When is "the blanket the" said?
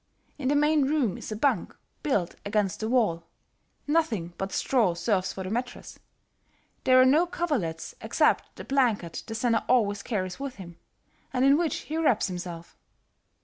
8.55-9.35